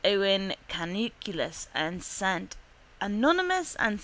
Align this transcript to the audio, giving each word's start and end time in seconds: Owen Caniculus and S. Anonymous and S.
Owen 0.03 0.55
Caniculus 0.67 1.67
and 1.75 1.99
S. 1.99 2.23
Anonymous 2.99 3.75
and 3.75 3.97
S. 3.97 3.99